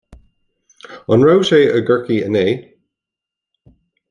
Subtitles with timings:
[1.15, 2.45] An raibh sé i gCorcaigh inné